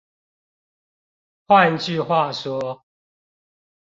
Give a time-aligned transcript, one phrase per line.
[1.45, 2.83] 換句話說